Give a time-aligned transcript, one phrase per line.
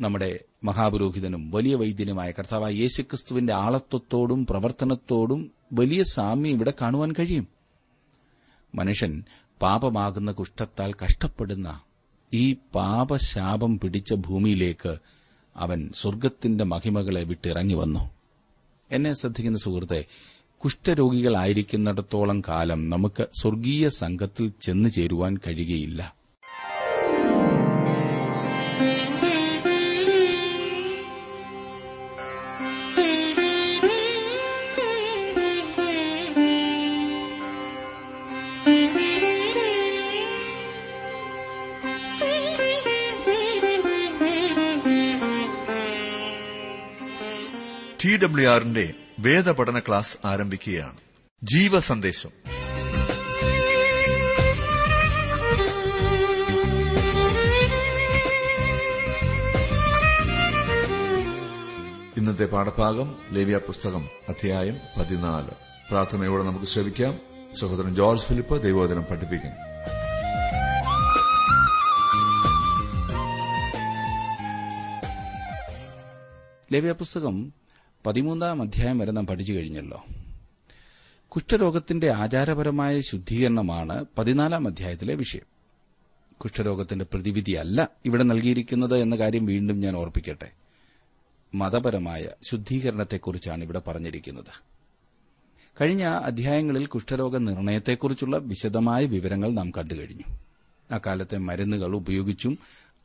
[0.00, 7.48] നമ്മുടെ മഹാപുരോഹിതനും വലിയ വൈദ്യനുമായ കർത്താവായ യേശുക്രിസ്തുവിന്റെ ആളത്വത്തോടും പ്രവർത്തനത്തോടും വലിയ സാമ്യം ഇവിടെ കാണുവാൻ കഴിയും.
[8.74, 9.24] മനുഷ്യൻ
[9.62, 11.80] പാപമാകുന്ന കുഷ്ഠത്താൽ കഷ്ടപ്പെടുന്ന
[12.34, 14.96] ഈ പാപശാപം പിടിച്ച ഭൂമിയിലേക്ക്
[15.56, 18.10] അവൻ സ്വർഗത്തിന്റെ മഹിമകളെ വിട്ടിറങ്ങി വന്നു.
[18.90, 20.04] എന്നെ ശ്രദ്ധിക്കുന്ന സുഹൃത്തെ
[20.58, 26.16] കുഷ്ഠരോഗികളായിരിക്കുന്നിടത്തോളം കാലം നമുക്ക് സ്വർഗീയ സംഘത്തിൽ ചെന്നു ചേരുവാൻ കഴിയുകയില്ല.
[48.26, 50.96] ഡബ്ല്യു ആറിന്റെ വേദപഠന ക്ലാസ് ആരംഭിക്കുകയാണ്.
[51.42, 52.30] ജീവസന്ദേശം.
[62.16, 65.50] ഇന്നത്തെ പാഠഭാഗം ലേവ്യ പുസ്തകം അധ്യായം പതിനാല്.
[65.90, 67.18] പ്രാർത്ഥനയോടെ നമുക്ക് ശ്രമിക്കാം
[67.60, 69.76] സഹോദരൻ ജോർജ് ഫിലിപ്പ് ദൈവോദനം പഠിപ്പിക്കുന്നു
[76.72, 77.65] ലവ്യ പുസ്തകം
[78.06, 80.04] പതിമൂന്നാം അധ്യായം വരെ നാം പഠിച്ചു കഴിഞ്ഞല്ലോ.
[81.28, 85.42] കുഷ്ഠരോഗത്തിന്റെ ആചാരപരമായ ശുദ്ധീകരണമാണ് പതിനാലാം അധ്യായത്തിലെ വിഷയം.
[86.38, 90.50] കുഷ്ഠരോഗത്തിന്റെ പ്രതിവിധിയല്ല ഇവിടെ നൽകിയിരിക്കുന്നത് എന്ന കാര്യം വീണ്ടും ഞാൻ ഓർപ്പിക്കട്ടെ.
[91.54, 94.64] മതപരമായ ശുദ്ധീകരണത്തെക്കുറിച്ചാണ് ഇവിടെ പറഞ്ഞിരിക്കുന്നത്.
[95.80, 100.38] കഴിഞ്ഞ അധ്യായങ്ങളിൽ കുഷ്ഠരോഗ നിർണയത്തെക്കുറിച്ചുള്ള വിശദമായ വിവരങ്ങൾ നാം കണ്ടുകഴിഞ്ഞു.
[100.90, 102.58] അക്കാലത്തെ മരുന്നുകൾ ഉപയോഗിച്ചും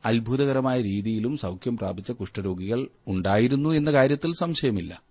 [0.04, 5.02] അത്ഭുതകരമായ രീതിയിലും സൌഖ്യം പ്രാപിച്ച കുഷ്ഠരോഗികൾ ഉണ്ടായിരുന്നു എന്ന കാര്യത്തിൽ സംശയമില്ല.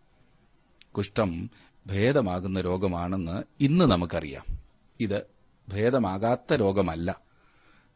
[0.91, 1.49] കുഷ്ഠം
[1.87, 4.57] ഭേദമാകുന്ന രോഗമാണെന്ന് ഇന്ന് നമുക്കറിയാം.
[4.99, 5.21] ഇത്
[5.69, 7.19] ഭേദമാകാത്ത രോഗമല്ല.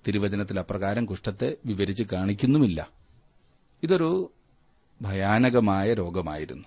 [0.07, 2.89] തിരുവചനത്തിൽ അപ്രകാരം കുഷ്ഠത്തെ വിവരിച്ച് കാണിക്കുന്നുമില്ല.
[3.83, 4.31] ഇതൊരു
[5.01, 6.63] ഭയാനകമായ രോഗമായിരുന്നു.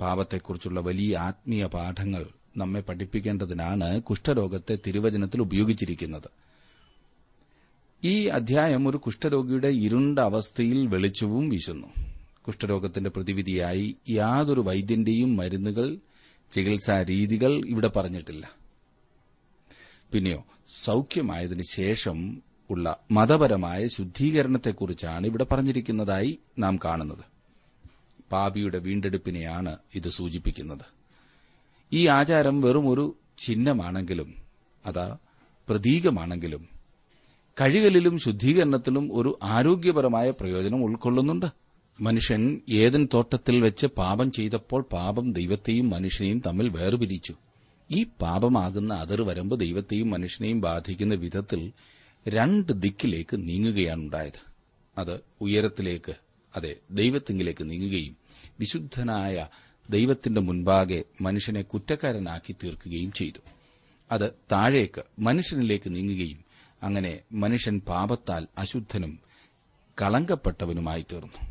[0.00, 6.30] പാപത്തെക്കുറിച്ചുള്ള വലിയ ആത്മീയ പാഠങ്ങൾ നമ്മെ പഠിപ്പിക്കേണ്ടതിനാണ് കുഷ്ഠരോഗത്തെ തിരുവചനത്തിൽ ഉപയോഗിച്ചിരിക്കുന്നത്.
[8.04, 11.86] ഈ അധ്യായം ഒരു കുഷ്ഠരോഗിയുടെ ഇരുണ്ട അവസ്ഥയിൽ വെളിച്ചവും വീശുന്നു.
[12.46, 15.96] കുഷ്ഠരോഗത്തിന്റെ പ്രതിവിധിയായി യാതൊരു വൈദ്യന്റെയും മരുന്നുകൾ
[16.50, 18.50] ചികിത്സാ രീതികൾ ഇവിടെ പറഞ്ഞിട്ടില്ല.
[20.12, 20.44] പിന്നെയോ
[20.76, 27.24] സൌഖ്യമായതിനു ശേഷം ഉള്ള മതപരമായ ശുദ്ധീകരണത്തെക്കുറിച്ചാണ് ഇവിടെ പറഞ്ഞിരിക്കുന്നതായി നാം കാണുന്നത്.
[28.32, 30.84] പാപിയുടെ വീണ്ടെടുപ്പിനെയാണ് ഇത് സൂചിപ്പിക്കുന്നത്.
[31.92, 34.34] ഈ ആചാരം വെറും ഒരു ചിഹ്നമാണെങ്കിലും
[34.86, 35.16] അതാ
[35.68, 36.79] പ്രതീകമാണെങ്കിലും
[37.60, 41.46] കഴുകലിലും ശുദ്ധീകരണത്തിലും ഒരു ആരോഗ്യപരമായ പ്രയോജനം ഉൾക്കൊള്ളുന്നുണ്ട്.
[42.00, 47.34] മനുഷ്യൻ ഏതൻ തോട്ടത്തിൽ വെച്ച് പാപം ചെയ്തപ്പോൾ പാപം ദൈവത്തെയും മനുഷ്യനെയും തമ്മിൽ വേർപിരിച്ചു.
[47.90, 51.72] ഈ പാപമാകുന്ന അതിർവരമ്പ് ദൈവത്തെയും മനുഷ്യനെയും ബാധിക്കുന്ന വിധത്തിൽ
[52.28, 54.40] രണ്ട് ദിക്കിലേക്ക് നീങ്ങുകയാണുണ്ടായത്.
[54.98, 56.14] അത് ഉയരത്തിലേക്ക്
[56.56, 58.16] അതെ ദൈവത്തിങ്കിലേക്ക് നീങ്ങുകയും
[58.60, 59.46] വിശുദ്ധനായ
[59.90, 63.40] ദൈവത്തിന്റെ മുൻപാകെ മനുഷ്യനെ കുറ്റക്കാരനാക്കി തീർക്കുകയും ചെയ്തു.
[64.12, 66.49] അത് താഴേക്ക് മനുഷ്യനിലേക്ക് നീങ്ങുകയും
[66.82, 69.18] അങ്ങനെ മനുഷ്യൻ പാപത്താൽ അശുദ്ധനും
[70.02, 71.50] കളങ്കപ്പെട്ടവനുമായി തീർന്നു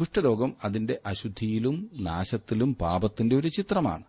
[0.00, 4.02] കുഷ്ഠരോഗം അതിന്റെ അശുദ്ധിയിലും നാശത്തിലും പാപത്തിന്റെ ഒരു ചിത്രമാണ്.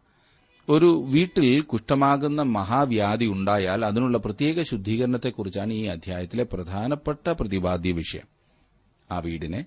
[0.69, 8.27] ഒരു വീട്ടിൽ കുഷ്ഠമാകുന്ന മഹാവ്യാധി ഉണ്ടായാൽ അതിനുള്ള പ്രത്യേക ശുദ്ധീകരണത്തെക്കുറിച്ചാണ് ഈ അധ്യായത്തിലെ പ്രധാനപ്പെട്ട പ്രതിപാദ്യ വിഷയം.
[9.11, 9.65] ആ വീടിനെ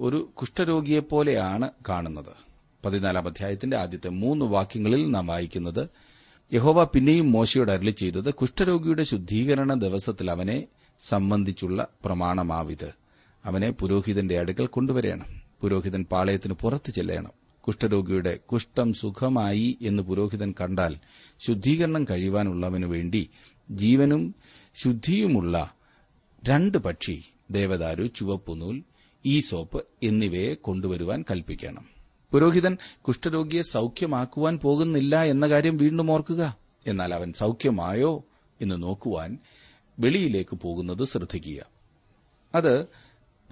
[0.00, 2.34] ഒരു കുഷ്ഠരോഗിയെപ്പോലെയാണ് കാണുന്നത്.
[2.84, 5.88] പതിനാലാം അധ്യായത്തിന്റെ ആദ്യത്തെ മൂന്ന് വാക്യങ്ങളിൽ നാം വായിക്കുന്നത്
[6.54, 10.66] യഹോവ പിന്നെയും മോശയോട് അരളി ചെയ്തത് കുഷ്ഠരോഗിയുടെ ശുദ്ധീകരണ ദിവസത്തിൽ അവനെ
[11.00, 12.92] സംബന്ധിച്ചുള്ള പ്രമാണമാവിത്.
[13.44, 15.42] അവനെ പുരോഹിതന്റെ അടുക്കൽ കൊണ്ടുവരേണം.
[15.60, 17.32] പുരോഹിതൻ പാളയത്തിന് പുറത്തു ചെല്ലണം.
[17.60, 20.96] കുഷ്ഠരോഗിയുടെ കുഷ്ഠം സുഖമായി എന്ന് പുരോഹിതൻ കണ്ടാൽ
[21.46, 23.30] ശുദ്ധീകരണം കഴിയുവാനുള്ളവനു വേണ്ടി
[23.70, 24.34] ജീവനും
[24.74, 25.74] ശുദ്ധിയുമുള്ള
[26.48, 28.82] രണ്ട് പക്ഷി ദേവദാരു ചുവപ്പുനൂൽ
[29.26, 31.91] ഈ സോപ്പ് എന്നിവയെ കൊണ്ടുവരുവാൻ കൽപ്പിക്കണം.
[32.32, 36.56] പുരോഹിതൻ കുഷ്ഠരോഗിയെ സൌഖ്യമാക്കുവാൻ പോകുന്നില്ല എന്ന കാര്യം വീണ്ടും ഓർക്കുക.
[36.86, 38.24] എന്നാൽ അവൻ സൌഖ്യമായോ
[38.60, 39.38] എന്ന് നോക്കുവാൻ
[39.98, 41.66] വെളിയിലേക്ക് പോകുന്നത് ശ്രദ്ധിക്കുക.
[42.54, 42.86] അത്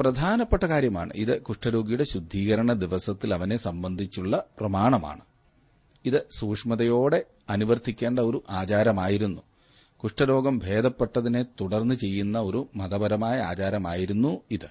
[0.01, 1.13] പ്രധാനപ്പെട്ട കാര്യമാണ്.
[1.15, 5.21] ഇത് കുഷ്ഠരോഗിയുടെ ശുദ്ധീകരണ ദിവസത്തിൽ അവനെ സംബന്ധിച്ചുള്ള പ്രമാണമാണ്.
[6.05, 9.43] ഇത് സൂക്ഷ്മതയോടെ അനുവർത്തിക്കേണ്ട ഒരു ആചാരമായിരുന്നു.
[10.03, 14.69] കുഷ്ഠരോഗം ഭേദപ്പെട്ടതിനെ തുടർന്ന് ചെയ്യുന്ന ഒരു മതപരമായ ആചാരമായിരുന്നു ഇത്.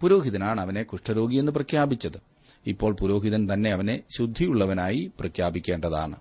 [0.00, 2.29] പുരോഹിതനാണ് അവനെ കുഷ്ഠരോഗിയെന്ന് പ്രഖ്യാപിച്ചത്.
[2.66, 6.16] ഇപ്പോൾ പുരോഹിതൻ തന്നെ അവനെ ശുദ്ധിയുള്ളവനായി പ്രഖ്യാപിക്കേണ്ടതാണ്.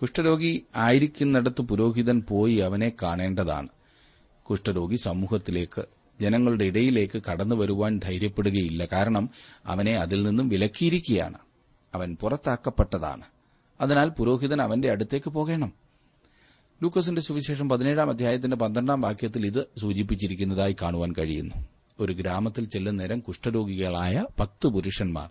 [0.00, 3.68] കുഷ്ഠരോഗി ആയിരിക്കുന്നിടത്ത് പുരോഹിതൻ പോയി അവനെ കാണേണ്ടതാണ്.
[4.42, 5.84] കുഷ്ഠരോഗി സമൂഹത്തിലേക്ക്
[6.20, 8.84] ജനങ്ങളുടെ ഇടയിലേക്ക് കടന്നു വരുവാൻ ധൈര്യപ്പെടുകയില്ല.
[8.84, 9.30] കാരണം
[9.66, 11.38] അവനെ അതിൽ നിന്നും വിലക്കിയിരിക്കുകയാണ്.
[11.94, 13.22] അവൻ പുറത്താക്കപ്പെട്ടതാണ്.
[13.80, 15.72] അതിനാൽ പുരോഹിതൻ അവന്റെ അടുത്തേക്ക് പോകണം.
[16.82, 21.77] ലൂക്കോസിന്റെ സുവിശേഷം പതിനേഴാം അധ്യായത്തിന്റെ പന്ത്രണ്ടാം വാക്യത്തിൽ ഇത് സൂചിപ്പിച്ചിരിക്കുന്നതായി കാണുവാൻ കഴിയുന്നു.
[21.98, 25.30] ഒരു ഗ്രാമത്തിൽ ചെല്ലുന്നേരം കുഷ്ഠരോഗികളായ പത്ത് പുരുഷന്മാർ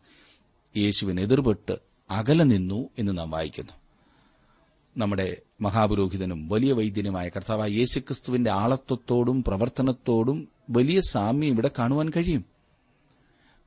[0.78, 1.78] യേശുവിന് എതിർപെട്ട്
[2.12, 3.72] അകലെ നിന്നു എന്ന് നാം വായിക്കുന്നു.
[4.98, 12.46] നമ്മുടെ മഹാപുരോഹിതനും വലിയ വൈദ്യനുമായ കർത്താവ് യേശുക്രിസ്തുവിന്റെ ആളത്വത്തോടും പ്രവർത്തനത്തോടും വലിയ സാമ്യം ഇവിടെ കാണുവാൻ കഴിയും.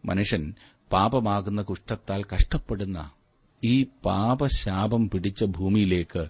[0.04, 0.54] മനുഷ്യൻ
[0.92, 3.10] പാപമാകുന്ന കുഷ്ഠത്താൽ കഷ്ടപ്പെടുന്ന
[3.64, 6.26] ഈ പാപശാപം പിടിച്ച ഭൂമിയിലേക്ക്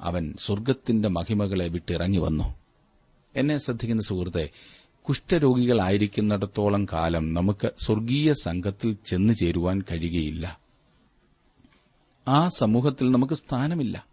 [0.00, 2.54] അവൻ സ്വർഗത്തിന്റെ മഹിമകളെ വിട്ടിറങ്ങി വന്നു.
[3.36, 4.50] എന്നെ ശ്രദ്ധിക്കുന്ന സുഹൃത്തെ
[5.08, 10.60] കുഷ്ഠരോഗികളായിരിക്കുന്നിടത്തോളം കാലം നമുക്ക് സ്വർഗീയ സംഘത്തിൽ ചെന്നു ചേരുവാൻ കഴിയുകയില്ല.
[12.28, 14.06] ആ സമൂഹത്തിൽ നമുക്ക് സ്ഥാനമില്ല.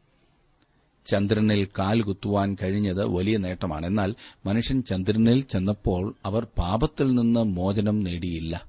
[1.05, 3.85] ചന്ദ്രനിൽ കാൽ കുത്തുവാൻ കഴിഞ്ഞത് വലിയ നേട്ടമാണ്.
[3.85, 4.15] എന്നാൽ
[4.45, 8.65] മനുഷ്യൻ ചന്ദ്രനിൽ ചെന്നപ്പോൾ അവർ പാപത്തിൽ നിന്ന് മോചനം നേടിയില്ല.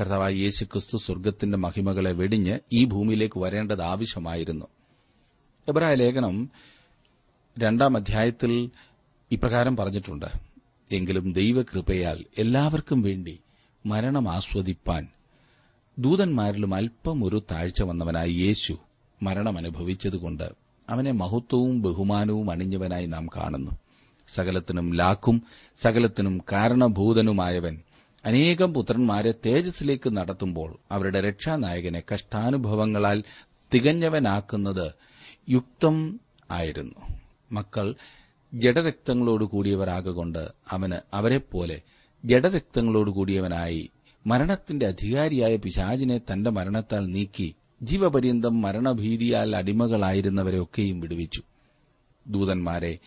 [0.00, 4.66] കർത്താവായ യേശുക്രിസ്തു സ്വർഗത്തിന്റെ മഹിമകളെ വെടിഞ്ഞ് ഈ ഭൂമിയിലേക്ക് വരേണ്ടത് ആവശ്യമായിരുന്നു.
[5.68, 6.50] എബ്രായ ലേഖനം
[7.58, 8.70] രണ്ടാം അധ്യായത്തിൽ
[9.30, 10.51] ഇപ്രകാരം പറഞ്ഞിട്ടുണ്ട്.
[10.92, 13.40] എങ്കിലും ദൈവകൃപയാൽ എല്ലാവർക്കും വേണ്ടി
[13.86, 15.08] മരണം ആസ്വദിപ്പാൻ
[15.98, 18.78] ദൂതന്മാരിലും അല്പം ഒരു താഴ്ച വന്നവനായി യേശു
[19.22, 20.50] മരണമനുഭവിച്ചതുകൊണ്ട്
[20.90, 23.70] അവനെ മഹത്വവും ബഹുമാനവും അണിഞ്ഞവനായി നാം കാണുന്നു.
[24.28, 25.42] സകലത്തിനും ലാക്കും
[25.76, 27.80] സകലത്തിനും കാരണഭൂതനുമായവൻ
[28.24, 33.24] അനേകം പുത്രന്മാരെ തേജസ്സിലേക്ക് നടത്തുമ്പോൾ അവരുടെ രക്ഷാനായകനെ കഷ്ടാനുഭവങ്ങളാൽ
[33.74, 34.92] തികഞ്ഞവനാക്കുന്നത്
[35.50, 37.18] യുക്തം ആയിരുന്നു.
[37.52, 37.94] മക്കൾ
[38.54, 41.80] ജഡരക്തങ്ങളോട് കൂടിയവരാകൊണ്ട് അവന് അവരെപ്പോലെ
[42.24, 43.90] ജഡരക്തങ്ങളോട് കൂടിയവനായി
[44.26, 51.42] മരണത്തിന്റെ അധികാരിയായ പിശാചിനെ തന്റെ മരണത്താൽ നീക്കി ജീവപര്യന്തം മരണഭീതിയാൽ അടിമകളായിരുന്നവരെയൊക്കെയും വിടുവിച്ചു.
[52.26, 52.98] ദൂതന്മാരെ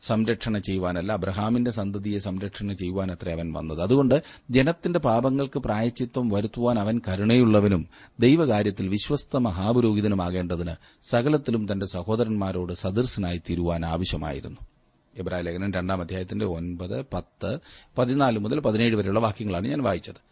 [0.00, 3.82] സംരക്ഷണ ചെയ്യുവാനല്ല അബ്രഹാമിന്റെ സന്തതിയെ സംരക്ഷണ ചെയ്യുവാനത്രേ അവൻ വന്നത്.
[3.82, 7.88] അതുകൊണ്ട് ജനത്തിന്റെ പാപങ്ങൾക്ക് പ്രായച്ചിത്വം വരുത്തുവാൻ അവൻ കരുണയുള്ളവനും
[8.20, 14.58] ദൈവകാര്യത്തിൽ വിശ്വസ്ത മഹാപുരോഹിതനുമാകേണ്ടതിന് സകലത്തിലും തന്റെ സഹോദരന്മാരോട് സദൃശനായി തീരുവാൻ ആവശ്യമായിരുന്നു.
[15.18, 17.58] ഇബ്രാഹിം ലേഖനം രണ്ടാം അധ്യായത്തിന്റെ ഒൻപത് പത്ത്
[17.98, 20.28] പതിനാല് മുതൽ പതിനേഴ് വരെയുള്ള വാക്യങ്ങളാണ് ഞാൻ വായിച്ചത്.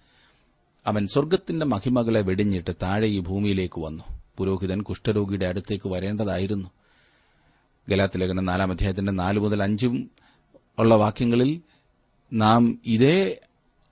[0.86, 4.04] അവൻ സ്വർഗത്തിന്റെ മഹിമകളെ വെടിഞ്ഞിട്ട് താഴെ ഈ ഭൂമിയിലേക്ക് വന്നു.
[4.36, 6.68] പുരോഹിതൻ കുഷ്ഠരോഗിയുടെ അടുത്തേക്ക് വരേണ്ടതായിരുന്നു.
[7.88, 10.10] ഗലാത്ത് ലേഖനം നാലാം അധ്യായത്തിന്റെ നാല് മുതൽ അഞ്ചും
[10.78, 11.60] ഉള്ള വാക്യങ്ങളിൽ
[12.32, 13.40] നാം ഇതേ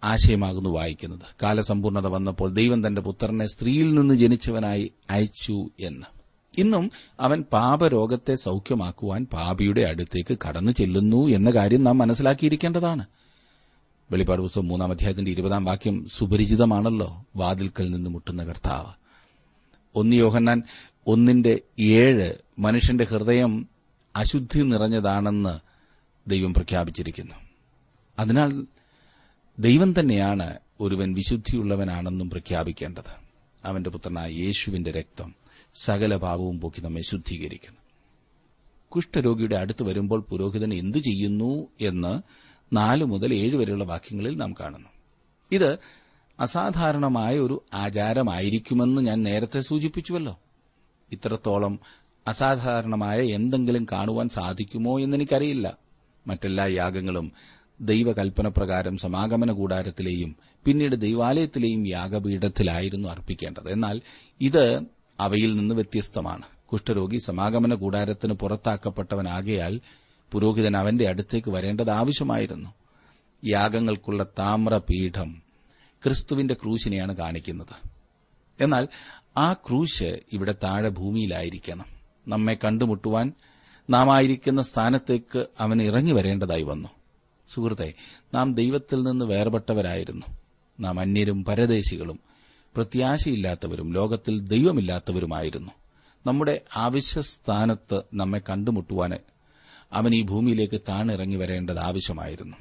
[0.04, 1.20] ആശയമാകുന്നു വായിക്കുന്നത്.
[1.42, 6.13] കാലസമ്പൂർണത വന്നപ്പോൾ ദൈവം തന്റെ പുത്രനെ സ്ത്രീയിൽ നിന്ന് ജനിച്ചവനായി അയച്ചു എന്ന്.
[6.58, 6.90] ഇന്നും
[7.20, 13.06] അവൻ പാപരോഗത്തെ സൌഖ്യമാക്കുവാൻ പാപിയുടെ അടുത്തേക്ക് കടന്നു ചെല്ലുന്നു എന്ന കാര്യം നാം മനസ്സിലാക്കിയിരിക്കേണ്ടതാണ്.
[14.10, 18.92] വെളിപ്പാട് പുസ്തകം മൂന്നാം അധ്യായത്തിന്റെ ഇരുപതാം വാക്യം സുപരിചിതമാണല്ലോ വാതിൽക്കൽ നിന്ന് മുട്ടുന്ന കർത്താവ്.
[19.94, 20.62] ഒന്ന് യോഹന്നാൻ
[21.06, 23.68] ഒന്നിന്റെ ഏഴ് മനുഷ്യന്റെ ഹൃദയം
[24.16, 25.58] അശുദ്ധി നിറഞ്ഞതാണെന്ന്
[26.30, 27.34] ദൈവം പ്രഖ്യാപിച്ചിരിക്കുന്നു.
[28.18, 28.66] അതിനാൽ
[29.58, 33.24] ദൈവം തന്നെയാണ് ഒരുവൻ വിശുദ്ധിയുള്ളവനാണെന്നും പ്രഖ്യാപിക്കേണ്ടത്.
[33.64, 35.43] അവന്റെ പുത്രനായ യേശുവിന്റെ രക്തം
[35.74, 37.80] സകല ഭാവവും പോക്കി നമ്മെ ശുദ്ധീകരിക്കുന്നു.
[38.88, 42.22] കുഷ്ഠരോഗിയുടെ അടുത്ത് വരുമ്പോൾ പുരോഹിതൻ എന്തു ചെയ്യുന്നു എന്ന്
[42.76, 44.88] നാല് മുതൽ ഏഴ് വരെയുള്ള വാക്യങ്ങളിൽ നാം കാണുന്നു.
[45.52, 45.78] ഇത്
[46.40, 50.40] അസാധാരണമായ ഒരു ആചാരമായിരിക്കുമെന്ന് ഞാൻ നേരത്തെ സൂചിപ്പിച്ചുവല്ലോ.
[51.12, 51.78] ഇത്രത്തോളം
[52.28, 55.78] അസാധാരണമായ എന്തെങ്കിലും കാണുവാൻ സാധിക്കുമോ എന്നെനിക്കറിയില്ല.
[56.26, 57.32] മറ്റെല്ലാ യാഗങ്ങളും
[57.80, 63.72] ദൈവകൽപ്പന പ്രകാരം സമാഗമന കൂടാരത്തിലെയും പിന്നീട് ദൈവാലയത്തിലെയും യാഗപീഠത്തിലായിരുന്നു അർപ്പിക്കേണ്ടത്.
[63.72, 64.00] എന്നാൽ
[64.40, 64.80] ഇത്
[65.20, 66.42] അവയിൽ നിന്ന് വ്യത്യസ്തമാണ്.
[66.72, 69.80] കുഷ്ഠരോഗി സമാഗമന കൂടാരത്തിന് പുറത്താക്കപ്പെട്ടവനാകയാൽ
[70.32, 72.70] പുരോഹിതൻ അവന്റെ അടുത്തേക്ക് വരേണ്ടത് ആവശ്യമായിരുന്നു.
[73.44, 75.42] യാഗങ്ങൾക്കുള്ള താമ്രപീഠം
[76.04, 77.90] ക്രിസ്തുവിന്റെ ക്രൂശിനെയാണ് കാണിക്കുന്നത്.
[78.60, 78.88] എന്നാൽ
[79.36, 81.84] ആ ക്രൂശ് ഇവിടെ താഴെ ഭൂമിയിലായിരിക്കണം.
[82.28, 83.32] നമ്മെ കണ്ടുമുട്ടുവാൻ
[83.90, 86.88] നാം ആയിരിക്കുന്ന സ്ഥാനത്തേക്ക് അവൻ ഇറങ്ങി വരേണ്ടതായി വന്നു.
[87.48, 87.94] സുഹൃത്തെ
[88.34, 90.26] നാം ദൈവത്തിൽ നിന്ന് വേർപെട്ടവരായിരുന്നു.
[90.80, 92.20] നാം അന്യരും പരദേശികളും.
[92.76, 95.72] പ്രത്യാശയില്ലാത്തവരും ലോകത്തിൽ ദൈവമില്ലാത്തവരുമായിരുന്നു.
[96.26, 99.18] നമ്മുടെ ആവശ്യസ്ഥാനത്ത് നമ്മെ കണ്ടുമുട്ടുവാൻ
[99.92, 102.56] അവൻ ഈ ഭൂമിയിലേക്ക് താണിറങ്ങി വരേണ്ടത് ആവശ്യമായിരുന്നു.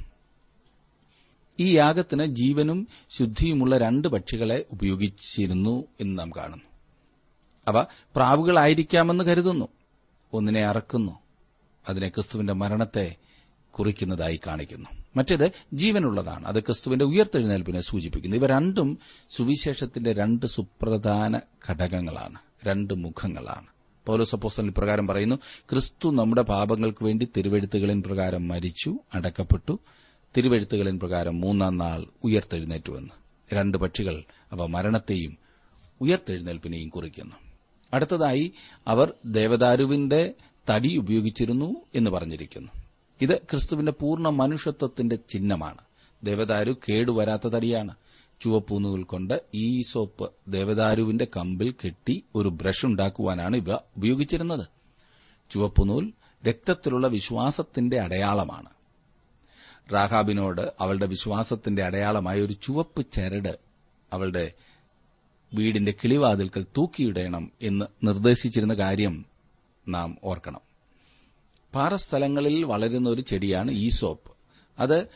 [1.59, 6.63] ഈ യാഗത്തിന് ജീവനും ശുദ്ധിയുമുള്ള രണ്ട് പക്ഷികളെ ഉപയോഗിച്ചിരുന്നു എന്ന് നാം കാണുന്നു.
[7.67, 9.67] അവ പ്രാവുകളായിരിക്കാമെന്ന് കരുതുന്നു.
[10.33, 11.19] ഒന്നിനെ അറക്കുന്നു.
[11.89, 13.15] അതിനെ ക്രിസ്തുവിന്റെ മരണത്തെ
[13.71, 15.02] കുറിക്കുന്നതായി കാണിക്കുന്നു.
[15.15, 16.47] മറ്റേത് ജീവനുള്ളതാണ്.
[16.47, 18.37] അത് ക്രിസ്തുവിന്റെ ഉയർത്തെഴുന്നേൽപ്പിനെ സൂചിപ്പിക്കുന്നു.
[18.37, 18.97] ഇവ രണ്ടും
[19.29, 21.39] സുവിശേഷത്തിന്റെ രണ്ട് സുപ്രധാന
[21.69, 22.39] ഘടകങ്ങളാണ്.
[22.65, 23.67] രണ്ട് മുഖങ്ങളാണ്.
[24.05, 25.35] പൗലോസപ്പോസ്റ്റൽ പ്രകാരം പറയുന്നു
[25.69, 29.79] ക്രിസ്തു നമ്മുടെ പാപങ്ങൾക്ക് വേണ്ടി തിരുവെഴുത്തുകളിൻ പ്രകാരം മരിച്ചു അടക്കപ്പെട്ടു.
[30.37, 33.09] തിരുവെഴുത്തുകളിൻ പ്രകാരം മൂന്നാം നാൾ ഉയർത്തെഴുന്നേറ്റുവെന്ന്
[33.55, 35.37] രണ്ട് പക്ഷികൾ അവ മരണത്തെയും
[36.01, 37.35] ഉയർത്തെഴുന്നേൽപ്പിനെയും കുറിക്കുന്നു.
[37.93, 38.51] അടുത്തതായി
[38.87, 40.33] അവർ ദേവദാരുവിന്റെ
[40.69, 42.82] തടി ഉപയോഗിച്ചിരുന്നു എന്ന് പറഞ്ഞിരിക്കുന്നു.
[43.23, 45.77] ഇത് ക്രിസ്തുവിന്റെ പൂർണ മനുഷ്യത്വത്തിന്റെ ചിഹ്നമാണ്.
[46.23, 47.95] ദേവദാരു കേടുവരാത്ത തടിയാണ്
[48.41, 54.67] ചുവപ്പൂന്നുകൾ കൊണ്ട് ഈ സോപ്പ് ദേവദാരുവിന്റെ കമ്പിൽ കെട്ടി ഒരു ബ്രഷ് ഉണ്ടാക്കുവാനാണ് ഇവ ഉപയോഗിച്ചിരുന്നത്.
[55.51, 56.13] ചുവപ്പുനൂൽ
[56.47, 58.69] രക്തത്തിലുള്ള വിശ്വാസത്തിന്റെ അടയാളമാണ്.
[59.93, 63.59] റാഹാബിനോട് അവളുടെ വിശ്വാസത്തിന്റെ അടയാളമായ ഒരു ചുവപ്പ് ചരട്
[64.13, 64.51] അവളുടെ
[65.53, 69.25] വീടിന്റെ കിളിവാതിൽക്കൽ തൂക്കിയിടണം എന്ന് നിർദ്ദേശിച്ചിരുന്ന കാര്യം
[69.87, 70.72] നാം ഓർക്കണം.
[71.75, 74.31] പാറസ്ഥലങ്ങളിൽ വളരുന്ന ഒരു ചെടിയാണ് ഈസോപ്പ്
[74.79, 75.07] അത്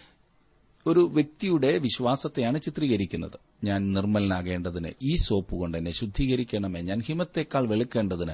[0.85, 3.39] ഒരു വ്യക്തിയുടെ വിശ്വാസത്തെയാണ് ചിത്രീകരിക്കുന്നത്.
[3.63, 8.31] ഞാൻ നിർമ്മലനാകേണ്ടതിന് ഈ സോപ്പ് കൊണ്ട് എന്നെ ശുദ്ധീകരിക്കണമേ ഞാൻ ഹിമത്തേക്കാൾ വെളുക്കേണ്ടതിന്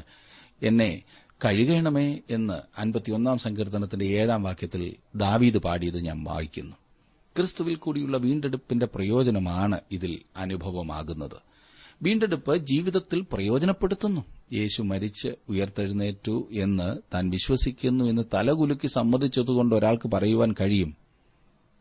[0.61, 1.03] എന്നെ
[1.45, 6.75] കഴുകണമേ എന്ന് അൻപത്തിയൊന്നാം സങ്കീർത്തനത്തിന്റെ ഏഴാം വാക്യത്തിൽ ദാവീദ് പാടിയത് ഞാൻ വായിക്കുന്നു.
[7.37, 11.52] ക്രിസ്തുവിൽ കൂടിയുള്ള വീണ്ടെടുപ്പിന്റെ പ്രയോജനമാണ് ഇതിൽ അനുഭവമാകുന്നത്.
[12.01, 14.25] വീണ്ടെടുപ്പ് ജീവിതത്തിൽ പ്രയോജനപ്പെടുത്തുന്നു.
[14.53, 20.95] യേശു മരിച്ച് ഉയർത്തെഴുന്നേറ്റു എന്ന് താൻ വിശ്വസിക്കുന്നു എന്ന് തലകുലുക്കി സമ്മതിച്ചതുകൊണ്ട് ഒരാൾക്ക് പറയുവാൻ കഴിയും.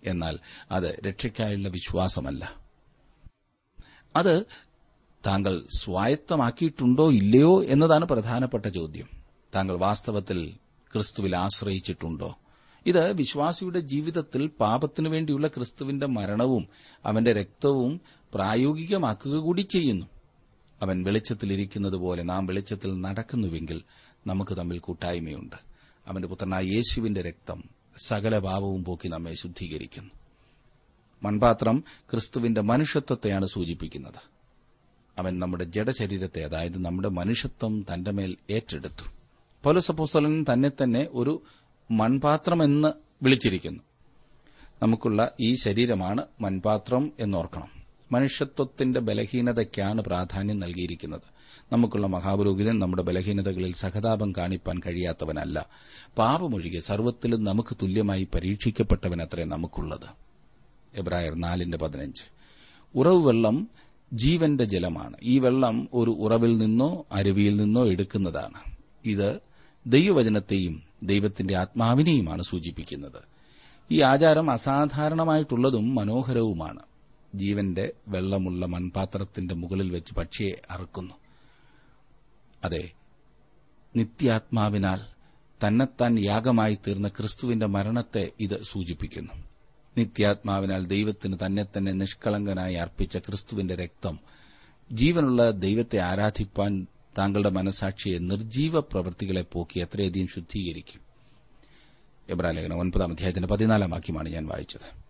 [0.05, 0.39] എന്നാൽ
[0.71, 2.57] അത് രക്ഷയ്ക്കായുള്ള വിശ്വാസമല്ല.
[4.17, 4.45] അത്
[5.27, 9.09] താങ്കൾ സ്വായത്തമാക്കിയിട്ടുണ്ടോ ഇല്ലയോ എന്നതാണ് പ്രധാനപ്പെട്ട ചോദ്യം.
[9.55, 10.55] താങ്കൾ വാസ്തവത്തിൽ
[10.93, 12.37] ക്രിസ്തുവിൽ ആശ്രയിച്ചിട്ടുണ്ടോ?
[12.87, 16.69] ഇത് വിശ്വാസിയുടെ ജീവിതത്തിൽ പാപത്തിനു വേണ്ടിയുള്ള ക്രിസ്തുവിന്റെ മരണവും
[17.05, 18.01] അവന്റെ രക്തവും
[18.35, 20.07] പ്രായോഗികമാക്കുക കൂടി ചെയ്യുന്നു.
[20.83, 23.83] അവൻ വെളിച്ചത്തിലിരിക്കുന്നത് പോലെ നാം വെളിച്ചത്തിൽ നടക്കുന്നുവെങ്കിൽ
[24.27, 25.57] നമുക്ക് തമ്മിൽ കൂട്ടായ്മയുണ്ട്.
[26.07, 27.65] അവന്റെ പുത്രനായ യേശുവിന്റെ രക്തം
[28.07, 30.11] സകല പാപവും പോക്കി നമ്മെ ശുദ്ധീകരിക്കുന്നു.
[31.23, 34.33] മൺപാത്രം ക്രിസ്തുവിന്റെ മനുഷ്യത്വത്തെയാണ് സൂചിപ്പിക്കുന്നത്.
[35.19, 39.11] അവൻ നമ്മുടെ ജഡശരീരത്തെ അതായത് നമ്മുടെ മനുഷ്യത്വം തന്റെ മേൽ ഏറ്റെടുത്തു.
[39.63, 41.43] പൗലസപ്പോസ്തലൻ തന്നെ തന്നെ ഒരു
[41.93, 43.81] മൺപാത്രമെന്ന് വിളിച്ചിരിക്കുന്നു.
[44.83, 47.69] നമുക്കുള്ള ഈ ശരീരമാണ് മൺപാത്രം എന്നോർക്കണം.
[48.13, 51.21] മനുഷ്യത്വത്തിന്റെ ബലഹീനതയ്ക്കാണ് പ്രാധാന്യം നൽകിയിരിക്കുന്നത്.
[51.73, 55.69] നമുക്കുള്ള മഹാപുരോഹിതൻ നമ്മുടെ ബലഹീനതകളിൽ സഹതാപം കാണിപ്പാൻ കഴിയാത്തവനല്ല.
[56.19, 60.09] പാപമൊഴികെ സർവത്തിലും നമുക്ക് തുല്യമായി പരീക്ഷിക്കപ്പെട്ടവനത്രേ നമുക്കുള്ളത്.
[60.95, 62.25] എബ്രായർ നാലിന്റെ പതിനഞ്ച്.
[64.13, 65.17] ജീവന്റെ ജലമാണ്.
[65.23, 68.77] ഈ വെള്ളം ഒരു ഉറവിൽ നിന്നോ അരുവിയിൽ നിന്നോ എടുക്കുന്നതാണ്.
[69.05, 69.41] ഇത്
[69.87, 73.23] ദൈവവചനത്തെയും ദൈവത്തിന്റെ ആത്മാവിനെയുമാണ് സൂചിപ്പിക്കുന്നത്.
[73.91, 76.81] ഈ ആചാരം അസാധാരണമായിട്ടുള്ളതും മനോഹരവുമാണ്.
[77.35, 81.15] ജീവന്റെ വെള്ളമുള്ള മൺപാത്രത്തിന്റെ മുകളിൽ വെച്ച് പക്ഷിയെ അറുക്കുന്നു.
[82.65, 82.91] അതെ
[83.97, 85.01] നിത്യാത്മാവിനാൽ
[85.67, 89.33] തന്നെത്താൻ യാഗമായി തീർന്ന ക്രിസ്തുവിന്റെ മരണത്തെ ഇത് സൂചിപ്പിക്കുന്നു.
[89.99, 94.19] നിത്യാത്മാവിനാൽ ദൈവത്തിന് തന്നെ തന്നെ നിഷ്കളങ്കനായി അർപ്പിച്ച ക്രിസ്തുവിന്റെ രക്തം
[94.93, 96.87] ജീവനുള്ള ദൈവത്തെ ആരാധിപ്പാൻ
[97.19, 101.01] താങ്കളുടെ മനസാക്ഷിയെ നിർജീവ പ്രവൃത്തികളെ പോക്കി എത്രയധികം ശുദ്ധീകരിക്കും.
[102.29, 105.03] എബ്രാലേഖനം ഒൻപതാം അധ്യായത്തിന്റെ പതിനാലാം വാക്യമാണ് ഞാൻ വായിച്ചത്.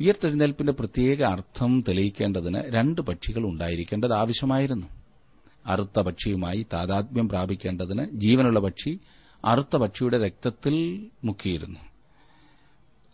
[0.00, 4.86] ഉയർത്തെഴുന്നേൽപ്പിന്റെ പ്രത്യേക അർത്ഥം തെളിയിക്കേണ്ടതിന് രണ്ട് പക്ഷികൾ ഉണ്ടായിരിക്കേണ്ടത് ആവശ്യമായിരുന്നു.
[5.66, 9.00] അറുത്ത പക്ഷിയുമായി താതാത്മ്യം പ്രാപിക്കേണ്ടതിന് ജീവനുള്ള പക്ഷി
[9.44, 11.80] അറുത്ത പക്ഷിയുടെ രക്തത്തിൽ മുക്കിയിരുന്നു.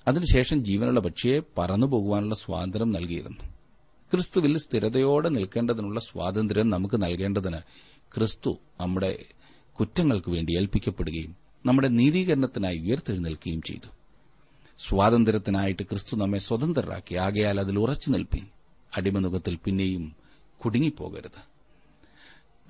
[0.09, 3.55] അതിനുശേഷം ജീവനുള്ള പക്ഷിയെ പറന്നുപോകുവാനുള്ള സ്വാതന്ത്ര്യം നൽകിയിരുന്നു.
[4.11, 7.57] ക്രിസ്തുവിൽ സ്ഥിരതയോടെ നിൽക്കേണ്ടതിനുള്ള സ്വാതന്ത്ര്യം നമുക്ക് നൽകേണ്ടതിന്
[8.17, 9.25] ക്രിസ്തു നമ്മുടെ
[9.81, 13.89] കുറ്റങ്ങൾക്ക് വേണ്ടി ഏൽപ്പിക്കപ്പെടുകയും നമ്മുടെ നീതീകരണത്തിനായി ഉയർത്തെഴുന്നേൽക്കുകയും ചെയ്തു.
[14.79, 18.47] സ്വാതന്ത്ര്യത്തിനായിട്ട് ക്രിസ്തു നമ്മെ സ്വതന്ത്രരാക്കി ആകയാൽ അതിൽ ഉറച്ചു നിൽപ്പിൻ
[18.97, 20.17] അടിമനുഖത്തിൽ പിന്നെയും
[20.65, 21.55] കുടുങ്ങിപ്പോകരുത്.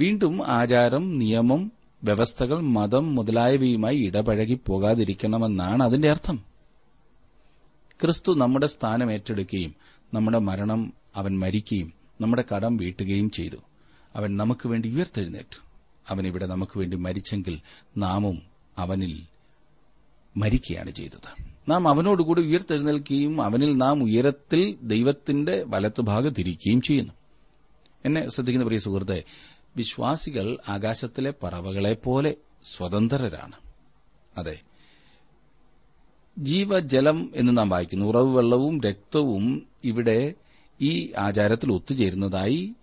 [0.00, 1.72] വീണ്ടും ആചാരം നിയമം
[2.04, 6.44] വ്യവസ്ഥകൾ മതം മുതലായവയുമായി ഇടപഴകി പോകാതിരിക്കണമെന്നാണ് അതിന്റെ അർത്ഥം.
[8.00, 9.74] ക്രിസ്തു നമ്മുടെ സ്ഥാനം ഏറ്റെടുക്കുകയും
[10.14, 13.56] നമ്മുടെ മരണം അവൻ മരിക്കുകയും നമ്മുടെ കടം വീട്ടുകയും ചെയ്തു.
[14.14, 15.62] അവൻ നമുക്ക് വേണ്ടി ഉയർത്തെഴുന്നേറ്റു.
[16.10, 17.60] അവൻ ഇവിടെ നമുക്ക് വേണ്ടി മരിച്ചെങ്കിൽ
[17.96, 18.42] നാമും
[18.78, 19.22] അവനിൽ
[20.36, 21.48] മരിക്കുകയാണ് ചെയ്തത്.
[21.68, 27.12] നാം അവനോടുകൂടി ഉയർത്തെഴുന്നേൽക്കുകയും അവനിൽ നാം ഉയരത്തിൽ ദൈവത്തിന്റെ വലത്തുഭാഗത്തിരിക്കുകയും ചെയ്യുന്നു.
[28.04, 29.24] എന്നെ ശ്രദ്ധിക്കുന്ന പ്രിയ സുഹൃത്തെ
[29.76, 33.52] വിശ്വാസികൾ ആകാശത്തിലെ പറവകളെ പോലെ സ്വതന്ത്രരാണ്.
[34.38, 34.60] അതെ
[36.38, 38.06] ജീവജലം എന്ന് നാം വായിക്കുന്നു.
[38.06, 40.34] ഉറവ് വെള്ളവും രക്തവും ഇവിടെ
[40.80, 42.74] ഈ ആചാരത്തിൽ ഒത്തുചേരുന്നതായി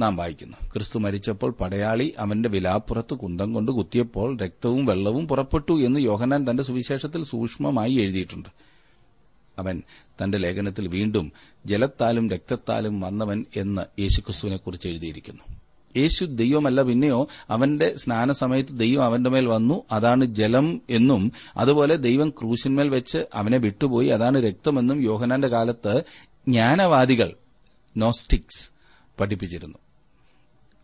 [0.00, 0.56] നാം വായിക്കുന്നു.
[0.72, 7.24] ക്രിസ്തു മരിച്ചപ്പോൾ പടയാളി അവന്റെ വിലാപ്പുറത്ത് കുന്തം കൊണ്ട് കുത്തിയപ്പോൾ രക്തവും വെള്ളവും പുറപ്പെട്ടു എന്ന് യോഹനാൻ തന്റെ സുവിശേഷത്തിൽ
[7.24, 8.48] സൂക്ഷ്മമായി എഴുതിയിട്ടുണ്ട്.
[9.58, 9.82] അവൻ
[10.22, 11.32] തന്റെ ലേഖനത്തിൽ വീണ്ടും
[11.66, 15.56] ജലത്താലും രക്തത്താലും വന്നവൻ എന്ന് യേശുക്രിസ്തുവിനെക്കുറിച്ച് എഴുതിയിരിക്കുന്നു.
[15.96, 22.88] യേശു ദൈവമല്ല പിന്നെയോ അവന്റെ സ്നാനസമയത്ത് ദൈവം അവന്റെ മേൽ വന്നു അതാണ് ജലം എന്നും അതുപോലെ ദൈവം ക്രൂശിന്മേൽ
[22.88, 26.02] വെച്ച് അവനെ വിട്ടുപോയി അതാണ് രക്തമെന്നും യോഹനാന്റെ കാലത്ത്
[26.48, 27.32] ജ്ഞാനവാദികൾ
[27.96, 28.70] നോസ്റ്റിക്സ്
[29.20, 29.78] പഠിപ്പിച്ചിരുന്നു.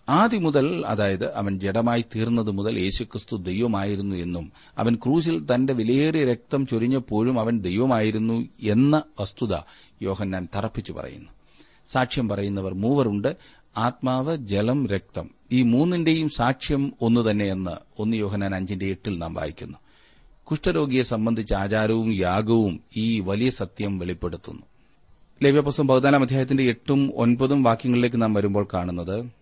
[0.09, 6.67] ആദ്യം മുതൽ അതായത് അവൻ ജഡമായി തീർന്നതു മുതൽ യേശുക്രിസ്തു ദൈവമായിരുന്നു എന്നും അവൻ ക്രൂശിൽ തന്റെ വിലയേറിയ രക്തം
[6.67, 9.57] ചൊരിഞ്ഞപ്പോഴും അവൻ ദൈവമായിരുന്നു എന്ന വസ്തുത
[10.03, 11.29] യോഹന്നാൻ തറപ്പിച്ചു പറയുന്നു.
[11.87, 13.37] സാക്ഷ്യം പറയുന്നവർ മൂവരുണ്ട്.
[13.77, 15.31] ആത്മാവ് ജലം രക്തം.
[15.53, 19.79] ഈ മൂന്നിന്റെയും സാക്ഷ്യം ഒന്നു തന്നെയെന്ന് ഒന്ന് യോഹനാൻ അഞ്ചിന്റെ എട്ടിൽ നാം വായിക്കുന്നു.
[20.45, 24.63] കുഷ്ഠരോഗിയെ സംബന്ധിച്ച ആചാരവും യാഗവും ഈ വലിയ സത്യം വെളിപ്പെടുത്തുന്നു.
[25.43, 29.36] ലേവ്യപുസ്തകം പതിനാലാം അധ്യായത്തിന്റെ എട്ടും ഒൻപതും വാക്യങ്ങളിലേക്ക് നാം വരുമ്പോൾ കാണുന്നത്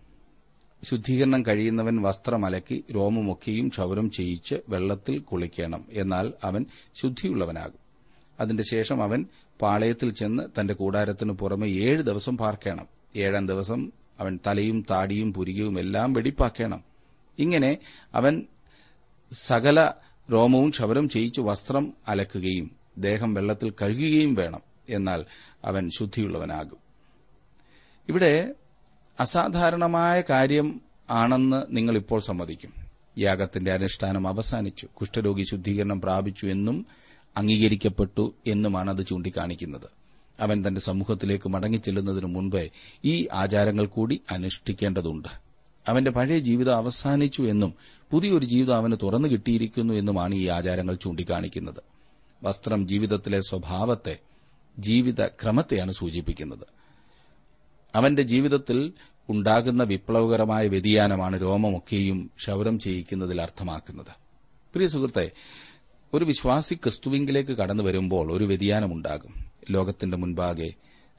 [0.83, 5.85] ശുദ്ധീകരണം കഴിയുന്നവൻ വസ്ത്രമലക്കി രോമമൊക്കെയും ക്ഷൗരം ചെയ്യിച്ച് വെള്ളത്തിൽ കുളിക്കണം.
[5.91, 7.79] എന്നാൽ അവൻ ശുദ്ധിയുള്ളവനാകും.
[8.39, 9.25] അതിന്റെ ശേഷം അവൻ
[9.61, 12.87] പാളയത്തിൽ ചെന്ന് തന്റെ കൂടാരത്തിന് പുറമെ ഏഴ് ദിവസം പാർക്കണം.
[13.15, 16.83] ഏഴാം ദിവസം അവൻ തലയും താടിയും പുരികവും എല്ലാം വെടിപ്പാക്കണം.
[17.39, 17.77] ഇങ്ങനെ
[18.13, 18.45] അവൻ
[19.31, 19.93] സകല
[20.33, 24.59] രോമവും ക്ഷവരം ചെയ്യിച്ച് വസ്ത്രം അലക്കുകയും ദേഹം വെള്ളത്തിൽ കഴുകുകയും വേണം.
[24.89, 25.25] എന്നാൽ
[25.65, 26.77] അവൻ ശുദ്ധിയുള്ളവനാകും.
[28.09, 28.53] ഇവിടെ
[29.19, 32.73] അസാധാരണമായ കാര്യം ആണെന്ന് നിങ്ങൾ ഇപ്പോൾ സമ്മതിക്കും.
[33.17, 34.85] യാഗത്തിന്റെ അനുഷ്ഠാനം അവസാനിച്ചു.
[34.85, 36.85] കുഷ്ഠരോഗി ശുദ്ധീകരണം പ്രാപിച്ചു എന്നും
[37.37, 39.89] അംഗീകരിക്കപ്പെട്ടു എന്നുമാണ് അത് ചൂണ്ടിക്കാണിക്കുന്നത്.
[40.39, 42.69] അവൻ തന്റെ സമൂഹത്തിലേക്ക് മടങ്ങിച്ചെല്ലുന്നതിനു മുൻപേ
[43.05, 45.27] ഈ ആചാരങ്ങൾ കൂടി അനുഷ്ഠിക്കേണ്ടതുണ്ട്.
[45.87, 47.73] അവന്റെ പഴയ ജീവിതം അവസാനിച്ചു എന്നും
[48.11, 51.83] പുതിയൊരു ജീവിതം അവന് തുറന്നു കിട്ടിയിരിക്കുന്നു എന്നുമാണ് ഈ ആചാരങ്ങൾ ചൂണ്ടിക്കാണിക്കുന്നത്.
[52.43, 54.17] വസ്ത്രം ജീവിതത്തിലെ സ്വഭാവത്തെ
[54.79, 56.74] ജീവിത ക്രമത്തെയാണ് സൂചിപ്പിക്കുന്നത്.
[57.95, 58.93] അവന്റെ ജീവിതത്തിൽ
[59.29, 64.11] ഉണ്ടാകുന്ന വിപ്ലവകരമായ വ്യതിയാനമാണ് രോമമൊക്കെയും ക്ഷൗരം ചെയ്യിക്കുന്നതിൽ അർത്ഥമാക്കുന്നത്.
[64.73, 65.31] പ്രിയ സുഹൃത്തെ
[66.13, 69.33] ഒരു വിശ്വാസി ക്രിസ്തുവിങ്കിലേക്ക് കടന്നു വരുമ്പോൾ ഒരു വ്യതിയാനമുണ്ടാകും.
[69.71, 70.69] ലോകത്തിന്റെ മുൻപാകെ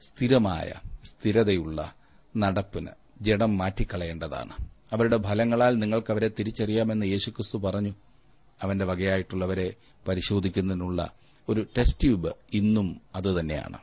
[0.01, 0.73] സ്ഥിരമായ
[1.05, 1.93] സ്ഥിരതയുള്ള
[2.37, 2.87] നടപ്പിന്
[3.21, 4.53] ജഡം മാറ്റിക്കളയേണ്ടതാണ്.
[4.91, 7.93] അവരുടെ ഫലങ്ങളാൽ നിങ്ങൾക്കവരെ തിരിച്ചറിയാമെന്ന് യേശുക്രിസ്തു പറഞ്ഞു.
[8.61, 9.73] അവന്റെ വകയായിട്ടുള്ളവരെ
[10.07, 11.11] പരിശോധിക്കുന്നതിനുള്ള
[11.49, 13.77] ഒരു ടെസ്റ്റ് ട്യൂബ് ഇന്നും അതുതന്നെയാണ്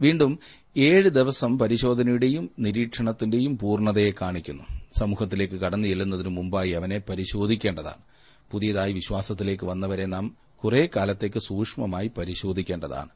[0.00, 0.38] വീണ്ടും
[0.76, 4.62] ഏഴ് ദിവസം പരിശോധനയുടെയും നിരീക്ഷണത്തിന്റെയും പൂർണതയെ കാണിക്കുന്നു.
[4.98, 8.02] സമൂഹത്തിലേക്ക് കടന്നു ചെല്ലുന്നതിനു മുമ്പായി അവനെ പരിശോധിക്കേണ്ടതാണ്.
[8.50, 13.08] പുതിയതായി വിശ്വാസത്തിലേക്ക് വന്നവരെ നാം കുറെ കാലത്തേക്ക് സൂക്ഷ്മമായി പരിശോധിക്കേണ്ടതാണ്.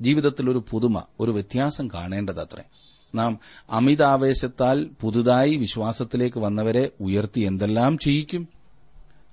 [0.00, 2.62] ജീവിതത്തിൽ ഒരു പുതുമ ഒരു വ്യത്യാസം കാണേണ്ടതത്രേ.
[3.14, 3.38] നാം
[3.70, 8.48] അമിതാവേശത്താൽ പുതുതായി വിശ്വാസത്തിലേക്ക് വന്നവരെ ഉയർത്തി എന്തെല്ലാം ചെയ്യിക്കും?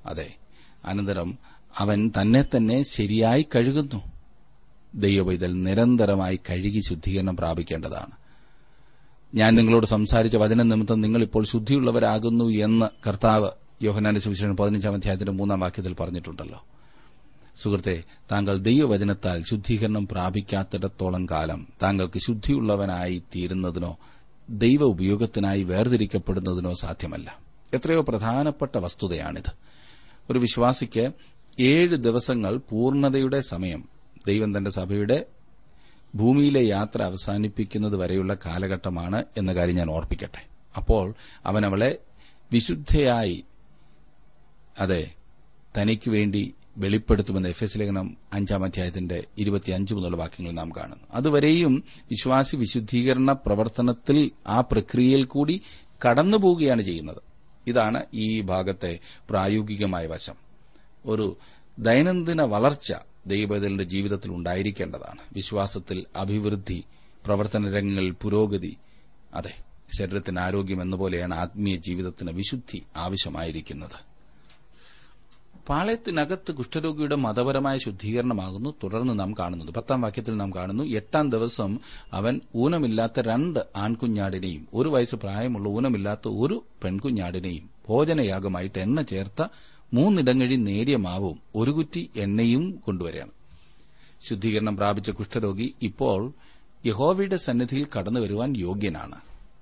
[0.05, 0.35] അതെ
[0.85, 1.37] അനന്തരം
[1.77, 4.10] അവൻ തന്നെ തന്നെ ശരിയായി കഴുകുന്നു.
[4.95, 8.11] ദൈവവൈതൽ നിരന്തരമായി കഴുകി ശുദ്ധീകരണം പ്രാപിക്കേണ്ടതാണ്.
[9.35, 13.49] ഞാൻ നിങ്ങളോട് സംസാരിച്ച വചന നിമിത്തം നിങ്ങൾ ഇപ്പോൾ ശുദ്ധിയുള്ളവരാകുന്നു എന്ന് കർത്താവ്
[13.81, 16.63] യോഹനാന്റെ സുവിശേഷം പതിനഞ്ചാം അധ്യായത്തിന്റെ മൂന്നാം വാക്യത്തിൽ പറഞ്ഞിട്ടുണ്ടല്ലോ.
[17.55, 23.97] സുഹൃത്തെ താങ്കൾ ദൈവവചനത്താൽ ശുദ്ധീകരണം പ്രാപിക്കാത്തിടത്തോളം കാലം താങ്കൾക്ക് ശുദ്ധിയുള്ളവനായി തീരുന്നതിനോ
[24.49, 27.39] ദൈവ ഉപയോഗത്തിനായി വേർതിരിക്കപ്പെടുന്നതിനോ സാധ്യമല്ല.
[27.73, 29.51] എത്രയോ പ്രധാനപ്പെട്ട വസ്തുതയാണിത്.
[30.29, 31.11] ഒരു വിശ്വാസിക്ക്
[31.59, 35.25] ഏഴ് ദിവസങ്ങൾ പൂർണതയുടെ സമയം ദൈവം തന്റെ സഭയുടെ
[36.15, 40.45] ഭൂമിയിലെ യാത്ര അവസാനിപ്പിക്കുന്നത് വരെയുള്ള കാലഘട്ടമാണ് എന്ന കാര്യം ഞാൻ ഓർപ്പിക്കട്ടെ.
[40.77, 41.13] അപ്പോൾ
[41.45, 41.97] അവൻ അവളെ
[42.51, 43.43] വിശുദ്ധയായി
[44.79, 45.11] അതെ
[45.77, 51.03] തനിക്ക് വേണ്ടി വെളിപ്പെടുത്തുമെന്ന് എഫ് എസ് ലേഖനം അഞ്ചാം അധ്യായത്തിന്റെ ഇരുപത്തിയഞ്ച് മുതലുള്ള വാക്യങ്ങൾ നാം കാണുന്നു.
[51.11, 55.61] അതുവരെയും വിശ്വാസി വിശുദ്ധീകരണ പ്രവർത്തനത്തിൽ ആ പ്രക്രിയയിൽ കൂടി
[56.09, 57.21] കടന്നുപോവുകയാണ് ചെയ്യുന്നത്.
[57.67, 60.35] ഇതാണ് ഈ ഭാഗത്തെ പ്രായോഗികമായ വശം.
[61.05, 61.37] ഒരു
[61.79, 62.93] ദൈനംദിന വളർച്ച
[63.27, 65.19] ദൈവബദലിന്റെ ജീവിതത്തിൽ ഉണ്ടായിരിക്കേണ്ടതാണ്.
[65.33, 66.83] വിശ്വാസത്തിൽ അഭിവൃദ്ധി
[67.25, 68.77] പ്രവർത്തന രംഗങ്ങളിൽ പുരോഗതി
[69.33, 69.53] അതെ
[69.99, 74.11] ശരീരത്തിന് ആരോഗ്യം എന്നപോലെയാണ് ആത്മീയ ജീവിതത്തിന് വിശുദ്ധി ആവശ്യമായിരിക്കുന്നത്.
[75.69, 78.73] പാളയത്തിനകത്ത് കുഷ്ഠരോഗിയുടെ മതപരമായ ശുദ്ധീകരണമാകുന്നു.
[78.83, 79.69] തുടർന്ന് നാം കാണുന്നത്.
[79.69, 81.79] പത്താം വാക്യത്തിൽ നാം കാണുന്നു എട്ടാം ദിവസം
[82.13, 89.47] അവൻ ഊനമില്ലാത്ത രണ്ട് ആൺകുഞ്ഞാടിനെയും ഒരു വയസ്സ് പ്രായമുള്ള ഊനമില്ലാത്ത ഒരു പെൺകുഞ്ഞാടിനെയും ഭോജനയാഗമായിട്ട് എണ്ണ ചേർത്ത
[89.93, 93.31] മൂന്നിടങ്ങഴി നേരിയ മാവും ഒരു കുറ്റി എണ്ണയും കൊണ്ടുവരികയാണ്
[94.21, 96.31] ശുദ്ധീകരണം പ്രാപിച്ച കുഷ്ഠരോഗി ഇപ്പോൾ
[96.85, 99.15] യഹോവയുടെ സന്നിധിയിൽ കടന്നു വരുവാൻ യോഗ്യനാണ്.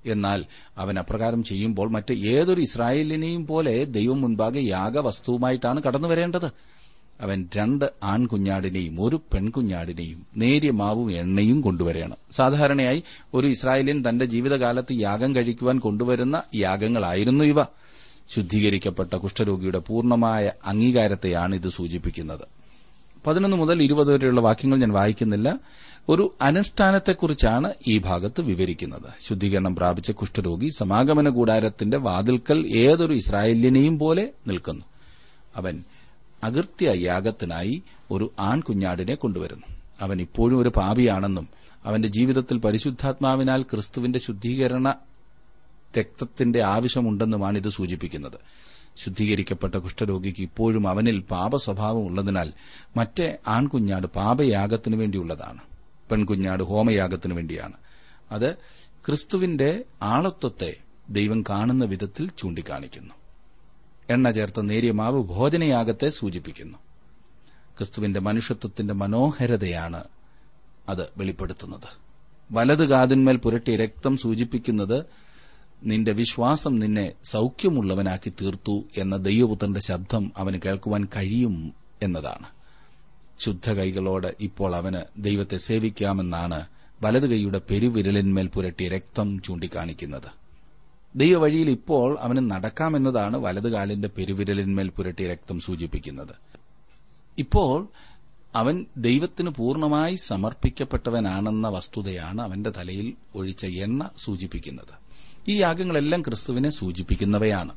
[0.06, 0.46] എന്നാൽ
[0.78, 6.52] അവൻ അപ്രകാരം ചെയ്യുമ്പോൾ മറ്റ് ഏതൊരു ഇസ്രായേലിനെയും പോലെ ദൈവം മുൻപാകെ യാഗവസ്തുവുമായിട്ടാണ് കടന്നു വരേണ്ടത്.
[7.22, 12.16] അവൻ രണ്ട് ആൺകുഞ്ഞാടിനെയും ഒരു പെൺകുഞ്ഞാടിനെയും നേരിയ മാവും എണ്ണയും കൊണ്ടുവരികയാണ്.
[12.32, 17.64] സാധാരണയായി ഒരു ഇസ്രായേലിൻ തന്റെ ജീവിതകാലത്ത് യാഗം കഴിക്കുവാൻ കൊണ്ടുവരുന്ന യാഗങ്ങളായിരുന്നു ഇവ.
[18.36, 22.42] ശുദ്ധീകരിക്കപ്പെട്ട കുഷ്ഠരോഗിയുടെ പൂർണമായ അംഗീകാരത്തെയാണ് ഇത് സൂചിപ്പിക്കുന്നത്.
[23.28, 25.60] പതിനൊന്ന് മുതൽ ഇരുപത് വരെയുള്ള വാക്യങ്ങൾ ഞാൻ വായിക്കുന്നില്ല.
[26.10, 29.28] ഒരു അനുഷ്ഠാനത്തെക്കുറിച്ചാണ് ഈ ഭാഗത്ത് വിവരിക്കുന്നത്.
[29.28, 34.86] ശുദ്ധീകരണം പ്രാപിച്ച കുഷ്ഠരോഗി സമാഗമന കൂടാരത്തിന്റെ വാതിൽക്കൽ ഏതൊരു ഇസ്രായേലിനെയും പോലെ നിൽക്കുന്നു.
[35.56, 35.84] അവൻ
[36.44, 39.76] അകൃത്യ യാഗത്തിനായി ഒരു ആൺകുഞ്ഞാടിനെ കൊണ്ടുവരുന്നു.
[40.02, 41.48] അവൻ ഇപ്പോഴും ഒരു പാപിയാണെന്നും
[41.86, 44.94] അവന്റെ ജീവിതത്തിൽ പരിശുദ്ധാത്മാവിനാൽ ക്രിസ്തുവിന്റെ ശുദ്ധീകരണ
[45.98, 48.40] രക്തത്തിന്റെ ആവശ്യമുണ്ടെന്നുമാണ് ഇത് സൂചിപ്പിക്കുന്നത്.
[48.98, 52.54] ശുദ്ധീകരിക്കപ്പെട്ട കുഷ്ഠരോഗിക്ക് ഇപ്പോഴും അവനിൽ പാപസ്വഭാവം ഉള്ളതിനാൽ
[52.98, 55.60] മറ്റേ ആൺകുഞ്ഞാട് പാപയാഗത്തിനു വേണ്ടിയുള്ളതാണ്.
[56.12, 57.74] പെൺകുഞ്ഞാട് ഹോമയാഗത്തിനു വേണ്ടിയാണ്.
[58.32, 58.54] അത്
[59.06, 60.78] ക്രിസ്തുവിന്റെ ആളത്വത്തെ
[61.10, 63.14] ദൈവം കാണുന്ന വിധത്തിൽ ചൂണ്ടിക്കാണിക്കുന്നു.
[64.10, 66.78] എണ്ണ ചേർത്ത നേരിയ മാവ് ഭോജനയാഗത്തെ സൂചിപ്പിക്കുന്നു.
[67.78, 70.04] ക്രിസ്തുവിന്റെ മനുഷ്യത്വത്തിന്റെ മനോഹരതയാണ്
[70.90, 71.98] അത് വെളിപ്പെടുത്തുന്നത്.
[72.52, 73.38] വലത് കാതിന്മേൽ
[73.76, 75.06] രക്തം സൂചിപ്പിക്കുന്നത്
[75.84, 82.46] നിന്റെ വിശ്വാസം നിന്നെ സൌഖ്യമുള്ളവനാക്കി തീർത്തു എന്ന ദൈവപുത്രന്റെ ശബ്ദം അവന് കേൾക്കുവാൻ കഴിയും എന്നതാണ്.
[83.40, 86.68] ശുദ്ധ കൈകളോട് ഇപ്പോൾ അവന് ദൈവത്തെ സേവിക്കാമെന്നാണ്
[87.02, 90.40] വലതു കൈയുടെ പെരുവിരലിന്മേൽ പുരട്ടിയ രക്തം ചൂണ്ടിക്കാണിക്കുന്നത്.
[91.16, 96.36] ദൈവവഴിയിൽ ഇപ്പോൾ അവന് നടക്കാമെന്നതാണ് വലതുകാലിന്റെ പെരുവിരലിന്മേൽ പുരട്ടിയ രക്തം സൂചിപ്പിക്കുന്നത്.
[97.38, 97.88] ഇപ്പോൾ
[98.56, 105.09] അവൻ ദൈവത്തിന് പൂർണമായി സമർപ്പിക്കപ്പെട്ടവനാണെന്ന വസ്തുതയാണ് അവന്റെ തലയിൽ ഒഴിച്ച എണ്ണ സൂചിപ്പിക്കുന്നത്.
[105.48, 107.76] ഈ യാഗങ്ങളെല്ലാം ക്രിസ്തുവിനെ സൂചിപ്പിക്കുന്നവയാണ്.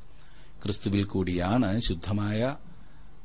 [0.62, 2.56] ക്രിസ്തുവിൽ കൂടിയാണ് ശുദ്ധമായ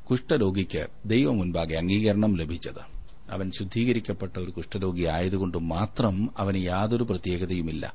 [0.10, 2.98] കുഷ്ഠരോഗിക്ക് ദൈവം മുൻപാകെ അംഗീകരണം ലഭിച്ചത്.
[3.32, 7.94] അവൻ ശുദ്ധീകരിക്കപ്പെട്ട ഒരു കുഷ്ഠരോഗി ആയതുകൊണ്ട് മാത്രം അവന് യാതൊരു പ്രത്യേകതയുമില്ല.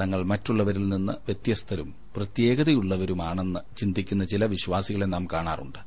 [0.00, 5.78] തങ്ങൾ മറ്റുള്ളവരിൽ നിന്ന് വ്യത്യസ്തരും പ്രത്യേകതയുള്ളവരുമാണെന്ന് ചിന്തിക്കുന്ന ചില വിശ്വാസികളെ നാം കാണാറുണ്ട്.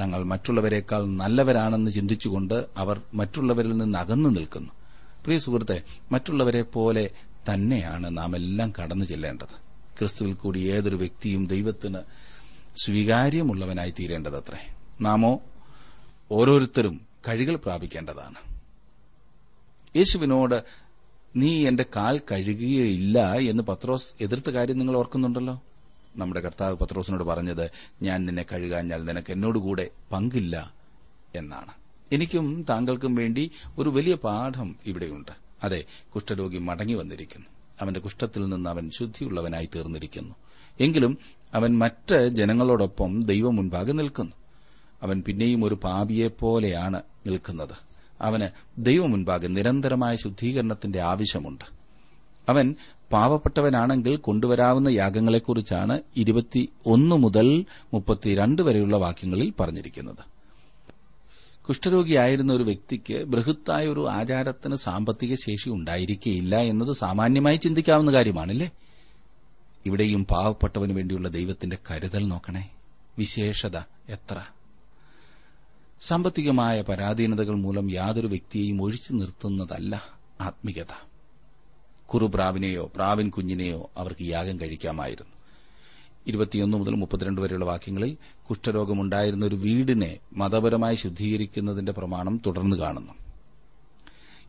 [0.00, 4.72] തങ്ങൾ മറ്റുള്ളവരെക്കാൾ നല്ലവരാണെന്ന് ചിന്തിച്ചുകൊണ്ട് അവർ മറ്റുള്ളവരിൽ നിന്ന് അകന്നു നിൽക്കുന്നു.
[5.24, 7.10] പ്രിയ സുഹൃത്തെ മറ്റുള്ളവരെ പോലെ
[7.52, 9.66] തന്നെയാണ് നാം എല്ലാം കടന്നു ചെല്ലേണ്ടത്.
[9.98, 11.98] ക്രിസ്തുവിൽ കൂടി ഏതൊരു വ്യക്തിയും ദൈവത്തിന്
[12.84, 14.74] സ്വീകാര്യമുള്ളവനായി തീരേണ്ടതത്രേ.
[15.00, 15.42] നാമോ
[16.32, 18.56] ഓരോരുത്തരും കഴികൾ പ്രാപിക്കേണ്ടതാണ്.
[19.96, 20.64] യേശുവിനോട്
[21.36, 25.62] നീ എന്റെ കാൽ കഴുകുകയില്ല എന്ന് പത്രോസ് എതിർത്ത കാര്യം നിങ്ങൾ ഓർക്കുന്നുണ്ടല്ലോ?
[26.16, 27.70] നമ്മുടെ കർത്താവ് പത്രോസിനോട് പറഞ്ഞത്
[28.02, 30.74] ഞാൻ നിന്നെ കഴുകാഞ്ഞാൽ നിനക്ക് എന്നോടുകൂടെ പങ്കില്ല
[31.34, 31.72] എന്നാണ്.
[32.12, 35.45] എനിക്കും താങ്കൾക്കും വേണ്ടി ഒരു വലിയ പാഠം ഇവിടെയുണ്ട്.
[35.64, 37.46] അതെ കുഷ്ഠരോഗി മടങ്ങി വന്നിരിക്കുന്നു.
[37.80, 40.34] അവന്റെ കുഷ്ഠത്തിൽ നിന്ന് അവൻ ശുദ്ധിയുള്ളവനായി തീർന്നിരിക്കുന്നു.
[40.80, 41.18] എങ്കിലും
[41.54, 44.32] അവൻ മറ്റ് ജനങ്ങളോടൊപ്പം ദൈവം മുൻപാകെ നിൽക്കുന്നു.
[45.02, 47.86] അവൻ പിന്നെയും ഒരു പാപിയെപ്പോലെയാണ് നിൽക്കുന്നത്.
[48.20, 51.64] അവന് ദൈവം മുൻപാകെ നിരന്തരമായ ശുദ്ധീകരണത്തിന്റെ ആവശ്യമുണ്ട്.
[52.48, 52.74] അവൻ
[53.12, 57.64] പാവപ്പെട്ടവനാണെങ്കിൽ കൊണ്ടുവരാവുന്ന യാഗങ്ങളെക്കുറിച്ചാണ് ഇരുപത്തി ഒന്ന് മുതൽ
[57.94, 60.35] മുപ്പത്തിരണ്ട് വരെയുള്ള വാക്യങ്ങളിൽ പറഞ്ഞിരിക്കുന്നത്.
[61.68, 68.70] കുഷ്ഠരോഗിയായിരുന്ന ഒരു വ്യക്തിക്ക് ബൃഹത്തായ ഒരു ആചാരത്തിന് സാമ്പത്തിക ശേഷി ഉണ്ടായിരിക്കുകയില്ല എന്നത് സാമാന്യമായി ചിന്തിക്കാവുന്ന കാര്യമാണല്ലേ?
[69.86, 72.70] ഇവിടെയും പാവപ്പെട്ടവന് വേണ്ടിയുള്ള ദൈവത്തിന്റെ കരുതൽ നോക്കണേ.
[73.18, 73.76] വിശേഷത
[74.08, 74.42] എത്ര?
[76.00, 80.02] സാമ്പത്തികമായ പരാധീനതകൾ മൂലം യാതൊരു വ്യക്തിയെയും ഒഴിച്ചു നിർത്തുന്നതല്ല
[80.40, 81.08] ആത്മീയത
[82.06, 85.35] കുറുപ്രാവിനെയോ പ്രാവിൻ കുഞ്ഞിനെയോ അവർക്ക് യാഗം കഴിക്കാമായിരുന്നു.
[86.26, 88.16] ഇരുപത്തിയൊന്ന് മുതൽ മുപ്പത്തിരണ്ട് വരെയുള്ള വാക്യങ്ങളിൽ
[88.48, 93.12] കുഷ്ഠരോഗമുണ്ടായിരുന്ന ഒരു വീടിനെ മതപരമായി ശുദ്ധീകരിക്കുന്നതിന്റെ പ്രമാണം തുടർന്ന് കാണുന്നു.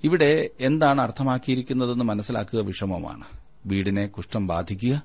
[0.04, 3.24] ഇവിടെ എന്താണ് അർത്ഥമാക്കിയിരിക്കുന്നതെന്ന് മനസ്സിലാക്കുക വിഷമമാണ്.
[3.66, 5.04] വീടിനെ കുഷ്ഠം ബാധിക്കുക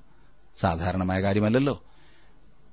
[0.60, 1.82] സാധാരണമായ കാര്യമല്ലല്ലോ.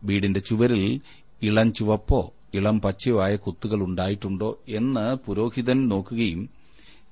[0.03, 1.01] വീടിന്റെ ചുവരിൽ
[1.41, 6.49] ഇളം ചുവപ്പോ ഇളം പച്ചയോ ആയ കുത്തുകൾ ഉണ്ടായിട്ടുണ്ടോ എന്ന് പുരോഹിതൻ നോക്കുകയും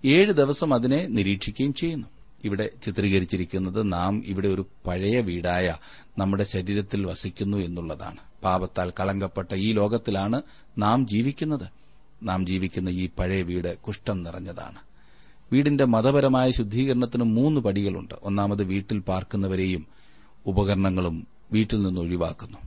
[0.06, 2.08] ഏഴ് ദിവസം അതിനെ നിരീക്ഷിക്കുകയും ചെയ്യുന്നു.
[2.44, 5.76] ഇവിടെ ചിത്രീകരിച്ചിരിക്കുന്നത് നാം ഇവിടെ ഒരു പഴയ വീടായ
[6.18, 8.18] നമ്മുടെ ശരീരത്തിൽ വസിക്കുന്നു എന്നുള്ളതാണ്.
[8.44, 10.42] പാപത്താൽ കളങ്കപ്പെട്ട ഈ ലോകത്തിലാണ്
[10.78, 11.68] നാം ജീവിക്കുന്നത്.
[12.24, 14.78] നാം ജീവിക്കുന്ന ഈ പഴയ വീട് കുഷ്ഠം നിറഞ്ഞതാണ്.
[15.54, 18.14] വീടിന്റെ മതപരമായ ശുദ്ധീകരണത്തിന് മൂന്ന് പടികളുണ്ട്.
[18.24, 19.88] ഒന്നാമത് വീട്ടിൽ പാർക്കുന്നവരെയും
[20.46, 22.58] ഉപകരണങ്ങളും വീട്ടിൽ നിന്ന് ഒഴിവാക്കുന്നു.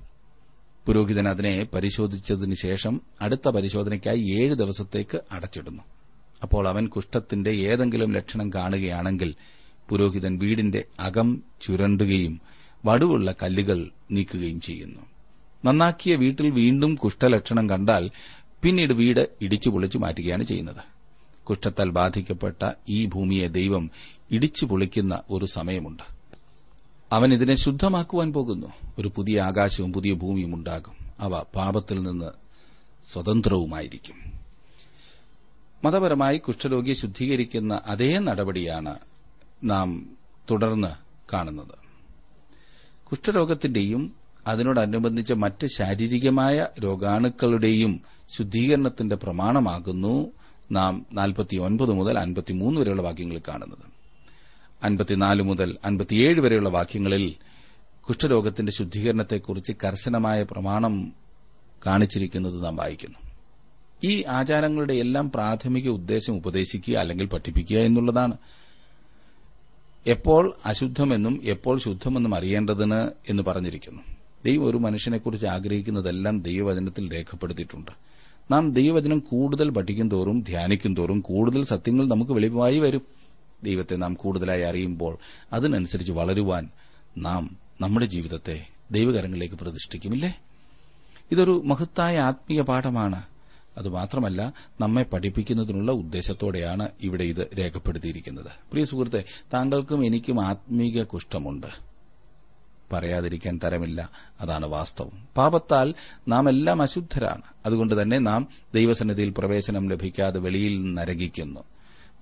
[0.86, 5.82] പുരോഹിതൻ അതിനെ പരിശോധിച്ചതിനു ശേഷം അടുത്ത പരിശോധനയ്ക്കായി ഏഴ് ദിവസത്തേക്ക് അടച്ചിടുന്നു.
[6.42, 9.34] അപ്പോൾ അവൻ കുഷ്ഠത്തിന്റെ ഏതെങ്കിലും ലക്ഷണം കാണുകയാണെങ്കിൽ
[9.90, 12.40] പുരോഹിതൻ വീടിന്റെ അകം ചുരണ്ടുകയും
[12.84, 15.00] വടുവുള്ള കല്ലുകൾ നീക്കുകയും ചെയ്യുന്നു.
[15.64, 18.10] നന്നാക്കിയ വീട്ടിൽ വീണ്ടും കുഷ്ഠലക്ഷണം കണ്ടാൽ
[18.62, 20.84] പിന്നീട് വീട് ഇടിച്ചു പൊളിച്ചു മാറ്റുകയാണ് ചെയ്യുന്നത്.
[21.44, 23.90] കുഷ്ഠത്താൽ ബാധിക്കപ്പെട്ട ഈ ഭൂമിയെ ദൈവം
[24.30, 26.02] ഇടിച്ചു പൊളിക്കുന്ന ഒരു സമയമുണ്ട്.
[27.12, 28.66] അവൻ ഇതിനെ ശുദ്ധമാക്കുവാൻ പോകുന്നു.
[28.98, 30.94] ഒരു പുതിയ ആകാശവും പുതിയ ഭൂമിയും ഉണ്ടാകും.
[31.20, 32.30] അവ പാപത്തിൽ നിന്ന്
[33.12, 34.32] സ്വതന്ത്രവുമായിരിക്കും.
[35.84, 38.96] മതപരമായി കുഷ്ഠരോഗിയെ ശുദ്ധീകരിക്കുന്ന അതേ നടപടിയാണ്
[39.64, 40.16] നാം
[40.50, 40.88] തുടർന്ന്
[41.32, 41.80] കാണുന്നത്.
[43.04, 44.14] കുഷ്ഠരോഗത്തിന്റെയും
[44.46, 48.02] അതിനോടനുബന്ധിച്ച മറ്റ് ശാരീരികമായ രോഗാണുക്കളുടെയും
[48.36, 50.32] ശുദ്ധീകരണത്തിന്റെ പ്രമാണമാകുന്നു
[50.72, 53.90] നാം നാൽപ്പത്തിയൊൻപത് മുതൽ അൻപത്തിമൂന്ന് വരെയുള്ള വാക്യങ്ങൾ കാണുന്നത്.
[54.84, 57.34] അൻപത്തിനാല് മുതൽ അൻപത്തിയേഴ് വരെയുള്ള വാക്യങ്ങളിൽ
[58.00, 61.12] കുഷ്ഠരോഗത്തിന്റെ ശുദ്ധീകരണത്തെക്കുറിച്ച് കർശനമായ പ്രമാണം
[61.86, 63.18] കാണിച്ചിരിക്കുന്നത് നാം വായിക്കുന്നു.
[64.04, 68.36] ഈ ആചാരങ്ങളുടെ എല്ലാം പ്രാഥമിക ഉദ്ദേശം ഉപദേശിക്കുക അല്ലെങ്കിൽ പഠിപ്പിക്കുക എന്നുള്ളതാണ്.
[70.06, 74.02] എപ്പോൾ അശുദ്ധമെന്നും എപ്പോൾ ശുദ്ധമെന്നും അറിയേണ്ടതിന് എന്ന് പറഞ്ഞിരിക്കുന്നു.
[74.44, 77.90] ദൈവം ഒരു മനുഷ്യനെക്കുറിച്ച് ആഗ്രഹിക്കുന്നതെല്ലാം ദൈവവചനത്തിൽ രേഖപ്പെടുത്തിയിട്ടുണ്ട്.
[78.50, 83.02] നാം ദൈവവചനം കൂടുതൽ പഠിക്കും തോറും ധ്യാനിക്കും തോറും കൂടുതൽ സത്യങ്ങൾ നമുക്ക് വെളിവായി വരും.
[83.64, 85.18] ദൈവത്തെ നാം കൂടുതലായി അറിയുമ്പോൾ
[85.52, 86.68] അതിനനുസരിച്ച് വളരുവാൻ
[87.18, 90.40] നാം നമ്മുടെ ജീവിതത്തെ ദൈവകരങ്ങളിലേക്ക് പ്രതിഷ്ഠിക്കുമില്ലേ?
[91.32, 93.22] ഇതൊരു മഹത്തായ ആത്മീയ പാഠമാണ്.
[93.76, 98.46] അതുമാത്രമല്ല നമ്മെ പഠിപ്പിക്കുന്നതിനുള്ള ഉദ്ദേശത്തോടെയാണ് ഇവിടെ ഇത് രേഖപ്പെടുത്തിയിരിക്കുന്നത്.
[98.46, 101.66] പ്രിയ സുഹൃത്തെ താങ്കൾക്കും എനിക്കും ആത്മീക കുഷ്ഠമുണ്ട്.
[102.92, 105.28] പറയാതിരിക്കാൻ തരമില്ല അതാണ് വാസ്തവം.
[105.36, 105.94] പാപത്താൽ
[106.28, 107.42] നാം എല്ലാം അശുദ്ധരാണ്.
[107.66, 111.60] അതുകൊണ്ട് തന്നെ നാം ദൈവസന്നിധിയിൽ പ്രവേശനം ലഭിക്കാതെ വെളിയിൽ നരകിക്കുന്നു.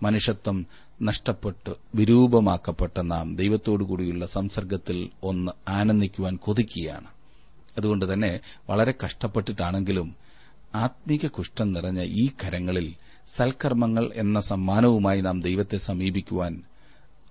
[0.02, 0.66] മനുഷ്യത്വം
[1.02, 7.06] നഷ്ടപ്പെട്ട് വിരൂപമാക്കപ്പെട്ട നാം ദൈവത്തോടുകൂടിയുള്ള സംസർഗത്തിൽ ഒന്ന് ആനന്ദിക്കുവാൻ കൊതിക്കുകയാണ്.
[7.76, 10.27] അതുകൊണ്ട് തന്നെ വളരെ കഷ്ടപ്പെട്ടിട്ടാണെങ്കിലും
[10.74, 12.94] ആത്മീക കുഷ്ഠം നിറഞ്ഞ ഈ കരങ്ങളിൽ
[13.26, 16.62] സൽക്കർമ്മങ്ങൾ എന്ന സമ്മാനവുമായി നാം ദൈവത്തെ സമീപിക്കുവാൻ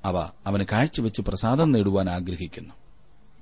[0.05, 2.73] അവ അവന് കാഴ്ചവെച്ച് പ്രസാദം നേടുവാൻ ആഗ്രഹിക്കുന്നു.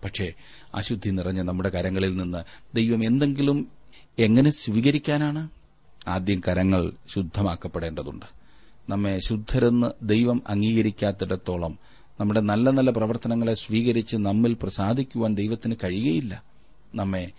[0.04, 0.34] പക്ഷേ
[0.76, 2.44] അശുദ്ധി നിറഞ്ഞ നമ്മുടെ കരങ്ങളിൽ നിന്ന്
[2.76, 3.68] ദൈവം എന്തെങ്കിലും
[4.20, 5.50] എങ്ങനെ സ്വീകരിക്കാനാണ്?
[6.08, 8.26] ആദ്യം കരങ്ങൾ ശുദ്ധമാക്കപ്പെടേണ്ടതുണ്ട്.
[8.90, 11.80] നമ്മെ ശുദ്ധരെന്ന് ദൈവം അംഗീകരിക്കാത്തിടത്തോളം
[12.20, 16.44] നമ്മുടെ നല്ല നല്ല പ്രവർത്തനങ്ങളെ സ്വീകരിച്ച് നമ്മിൽ പ്രസാദിക്കുവാൻ ദൈവത്തിന് കഴിയുകയില്ല.
[16.96, 17.32] നമ്മെ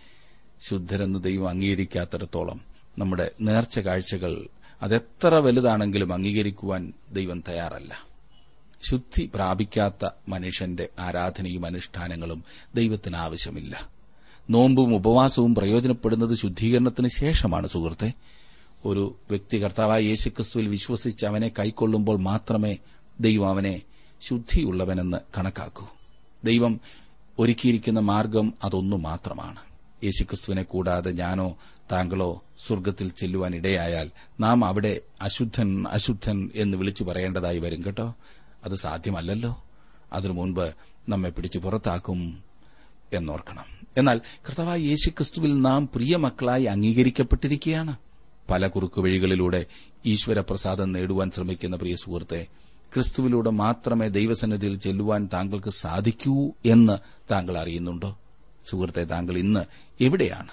[0.60, 2.60] ശുദ്ധരെന്ന് ദൈവം അംഗീകരിക്കാത്തിടത്തോളം
[2.98, 4.46] നമ്മുടെ നേർച്ച കാഴ്ചകൾ
[4.82, 8.06] അതെത്ര വലുതാണെങ്കിലും അംഗീകരിക്കുവാൻ ദൈവം തയ്യാറല്ല.
[8.82, 13.90] ശുദ്ധി പ്രാപിക്കാത്ത മനുഷ്യന്റെ ആരാധനയും അനുഷ്ഠാനങ്ങളും ദൈവത്തിന് ആവശ്യമില്ല.
[14.50, 18.12] നോമ്പും ഉപവാസവും പ്രയോജനപ്പെടുന്നത് ശുദ്ധീകരണത്തിന് ശേഷമാണ് സുഹൃത്തെ.
[18.84, 22.76] ഒരു വ്യക്തി കർത്താവായ യേശുക്രിസ്തുവിൽ വിശ്വസിച്ച് അവനെ കൈക്കൊള്ളുമ്പോൾ മാത്രമേ
[23.20, 23.82] ദൈവം അവനെ
[24.20, 25.86] ശുദ്ധിയുള്ളവനെന്ന് കണക്കാക്കൂ.
[26.44, 26.80] ദൈവം
[27.38, 29.65] ഒരുക്കിയിരിക്കുന്ന മാർഗം അതൊന്നു മാത്രമാണ്.
[30.04, 31.56] യേശുക്രിസ്തുവിനെ കൂടാതെ ഞാനോ
[31.92, 38.14] താങ്കളോ സ്വർഗത്തിൽ ചെല്ലുവാൻ ഇടയായാൽ നാം അവിടെ അശുദ്ധൻ അശുദ്ധൻ എന്ന് വിളിച്ചു പറയേണ്ടതായി വരും കേട്ടോ.
[38.64, 39.64] അത് സാധ്യമല്ലല്ലോ.
[40.12, 40.74] അതിനു മുൻപ്
[41.08, 42.44] നമ്മെ പിടിച്ചു പുറത്താക്കും
[43.12, 43.64] എന്നോർക്കണം.
[43.96, 47.96] എന്നാൽ കൃതവായ യേശുക്രിസ്തുവിൽ നാം പ്രിയ മക്കളായി അംഗീകരിക്കപ്പെട്ടിരിക്കുകയാണ്.
[48.50, 49.66] പല കുറുക്കുവഴികളിലൂടെ
[50.06, 52.46] ഈശ്വരപ്രസാദം നേടുവാൻ ശ്രമിക്കുന്ന പ്രിയ സുഹൃത്തെ
[52.94, 56.98] ക്രിസ്തുവിലൂടെ മാത്രമേ ദൈവസന്നിധിയിൽ ചെല്ലുവാൻ താങ്കൾക്ക് സാധിക്കൂ എന്ന്
[57.30, 58.18] താങ്കൾ അറിയുന്നുണ്ടോ?
[58.70, 59.60] സുഹൃത്തെ താങ്കൾ ഇന്ന്
[60.00, 60.48] എവിടെയാണ്?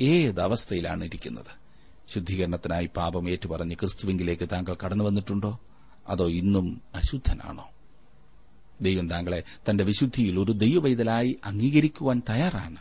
[0.00, 1.62] ഏതവസ്ഥയിലാണ് ഇരിക്കുന്നത്?
[2.14, 5.60] ശുദ്ധീകരണത്തിനായി പാപം ഏറ്റുപറഞ്ഞ് ക്രിസ്തുവിങ്കിലേക്ക് താങ്കൾ കടന്നു വന്നിട്ടുണ്ടോ?
[6.08, 7.70] അതോ ഇന്നും അശുദ്ധനാണോ?
[8.80, 12.76] ദൈവം താങ്കളെ തന്റെ വിശുദ്ധിയിൽ ഒരു ദൈവവൈതലായി അംഗീകരിക്കുവാൻ തയ്യാറാണ്.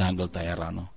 [0.00, 0.90] താങ്കൾ തയ്യാറാണോ?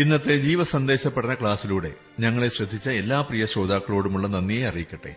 [0.00, 5.16] ഇന്നത്തെ ജീവസന്ദേശ പഠന ക്ലാസ്സിലൂടെ ഞങ്ങളെ ശ്രദ്ധിച്ച എല്ലാ പ്രിയ ശ്രോതാക്കളോടുമുള്ള നന്ദിയെ അറിയിക്കട്ടെ.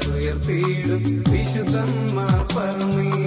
[0.33, 3.20] ഉയർത്തിയിടും വിശുദ്ധന്മാർ പറന്നീടും